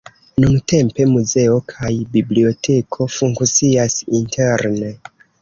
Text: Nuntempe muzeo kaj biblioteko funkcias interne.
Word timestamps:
Nuntempe 0.43 1.03
muzeo 1.11 1.59
kaj 1.73 1.91
biblioteko 2.15 3.09
funkcias 3.19 4.01
interne. 4.23 4.93